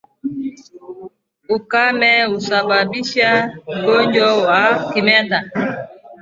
[1.55, 3.29] Ukame husababisha
[3.73, 4.61] ugonjwa wa
[4.93, 5.39] kimeta